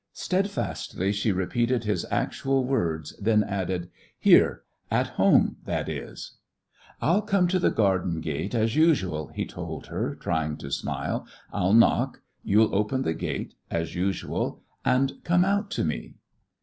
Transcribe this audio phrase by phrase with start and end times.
[0.13, 6.37] Steadfastly she repeated his actual words, then added: "Here; at home that is."
[6.99, 11.27] "I'll come to the garden gate as usual," he told her, trying to smile.
[11.53, 12.21] "I'll knock.
[12.43, 16.15] You'll open the gate as usual and come out to me."